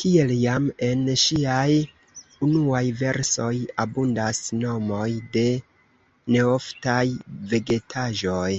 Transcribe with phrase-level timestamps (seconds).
[0.00, 1.70] Kiel jam en ŝiaj
[2.50, 3.50] unuaj versoj,
[3.86, 5.44] abundas nomoj de
[6.38, 7.04] neoftaj
[7.56, 8.50] vegetaĵoj.